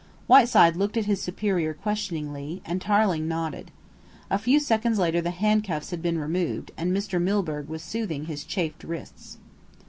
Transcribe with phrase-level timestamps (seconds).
[0.25, 3.69] Whiteside looked at his superior questioningly, and Tarling nodded.
[4.31, 7.21] A few seconds later the handcuffs had been removed, and Mr.
[7.21, 9.37] Milburgh was soothing his chafed wrists.